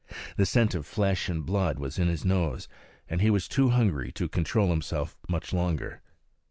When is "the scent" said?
0.35-0.73